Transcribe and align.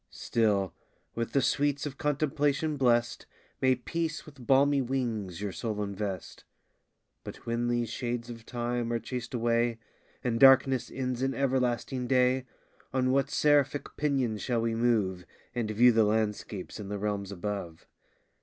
Still, 0.09 0.73
with 1.13 1.33
the 1.33 1.43
sweets 1.43 1.85
of 1.85 1.99
contemplation 1.99 2.75
bless'd, 2.75 3.27
May 3.61 3.75
peace 3.75 4.25
with 4.25 4.47
balmy 4.47 4.81
wings 4.81 5.41
your 5.41 5.51
soul 5.51 5.83
invest! 5.83 6.43
But 7.23 7.45
when 7.45 7.67
these 7.67 7.91
shades 7.91 8.27
of 8.27 8.43
time 8.43 8.91
are 8.91 8.97
chas'd 8.97 9.35
away, 9.35 9.77
And 10.23 10.39
darkness 10.39 10.89
ends 10.91 11.21
in 11.21 11.35
everlasting 11.35 12.07
day, 12.07 12.47
On 12.91 13.11
what 13.11 13.29
seraphic 13.29 13.95
pinions 13.95 14.41
shall 14.41 14.61
we 14.61 14.73
move, 14.73 15.23
And 15.53 15.69
view 15.69 15.91
the 15.91 16.03
landscapes 16.03 16.79
in 16.79 16.89
the 16.89 16.97
realms 16.97 17.31
above? 17.31 17.85